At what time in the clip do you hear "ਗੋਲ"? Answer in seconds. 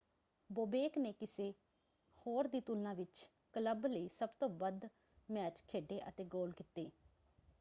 6.25-6.51